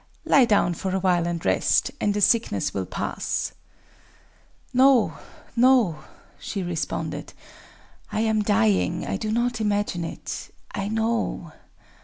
lie 0.25 0.45
down 0.45 0.73
for 0.73 0.95
a 0.95 0.99
while, 0.99 1.27
and 1.27 1.45
rest; 1.45 1.91
and 2.01 2.15
the 2.15 2.21
sickness 2.21 2.73
will 2.73 2.87
pass."... 2.87 3.53
"No, 4.73 5.19
no!" 5.55 5.99
she 6.39 6.63
responded—"I 6.63 8.21
am 8.21 8.41
dying!—I 8.41 9.17
do 9.17 9.31
not 9.31 9.61
imagine 9.61 10.03
it;—I 10.03 10.87
know!... 10.87 11.53